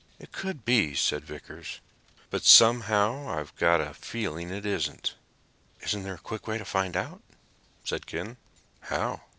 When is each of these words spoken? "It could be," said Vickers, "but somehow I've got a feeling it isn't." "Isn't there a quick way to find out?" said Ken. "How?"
"It 0.17 0.31
could 0.31 0.65
be," 0.65 0.95
said 0.95 1.25
Vickers, 1.25 1.79
"but 2.31 2.43
somehow 2.43 3.27
I've 3.29 3.55
got 3.57 3.81
a 3.81 3.93
feeling 3.93 4.49
it 4.49 4.65
isn't." 4.65 5.13
"Isn't 5.81 6.01
there 6.01 6.15
a 6.15 6.17
quick 6.17 6.47
way 6.47 6.57
to 6.57 6.65
find 6.65 6.97
out?" 6.97 7.21
said 7.83 8.07
Ken. 8.07 8.37
"How?" 8.79 9.21